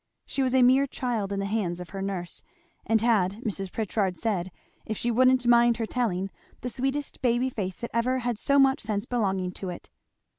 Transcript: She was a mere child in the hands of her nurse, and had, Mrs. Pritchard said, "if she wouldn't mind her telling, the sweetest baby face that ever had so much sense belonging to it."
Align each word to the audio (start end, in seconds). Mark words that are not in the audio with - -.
She 0.25 0.41
was 0.41 0.55
a 0.55 0.63
mere 0.63 0.87
child 0.87 1.31
in 1.31 1.39
the 1.39 1.45
hands 1.45 1.79
of 1.79 1.89
her 1.91 2.01
nurse, 2.01 2.41
and 2.87 2.99
had, 3.01 3.33
Mrs. 3.43 3.71
Pritchard 3.71 4.17
said, 4.17 4.51
"if 4.83 4.97
she 4.97 5.11
wouldn't 5.11 5.45
mind 5.45 5.77
her 5.77 5.85
telling, 5.85 6.31
the 6.61 6.69
sweetest 6.69 7.21
baby 7.21 7.51
face 7.51 7.75
that 7.81 7.91
ever 7.93 8.17
had 8.17 8.39
so 8.39 8.57
much 8.57 8.79
sense 8.79 9.05
belonging 9.05 9.51
to 9.51 9.69
it." 9.69 9.91